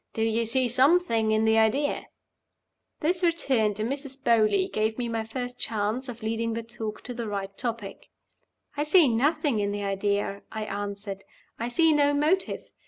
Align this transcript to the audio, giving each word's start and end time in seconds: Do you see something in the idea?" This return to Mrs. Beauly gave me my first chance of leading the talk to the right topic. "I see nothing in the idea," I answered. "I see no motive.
Do 0.13 0.23
you 0.23 0.45
see 0.45 0.67
something 0.67 1.29
in 1.29 1.45
the 1.45 1.59
idea?" 1.59 2.07
This 3.01 3.21
return 3.21 3.75
to 3.75 3.83
Mrs. 3.83 4.23
Beauly 4.23 4.67
gave 4.73 4.97
me 4.97 5.07
my 5.07 5.23
first 5.23 5.59
chance 5.59 6.09
of 6.09 6.23
leading 6.23 6.53
the 6.53 6.63
talk 6.63 7.03
to 7.03 7.13
the 7.13 7.27
right 7.27 7.55
topic. 7.55 8.09
"I 8.75 8.81
see 8.81 9.07
nothing 9.07 9.59
in 9.59 9.71
the 9.71 9.83
idea," 9.83 10.41
I 10.51 10.65
answered. 10.65 11.23
"I 11.59 11.67
see 11.67 11.93
no 11.93 12.15
motive. 12.15 12.67